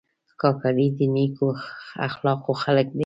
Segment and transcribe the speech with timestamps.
[0.41, 1.47] کاکړي د نیکو
[2.07, 2.99] اخلاقو خلک دي.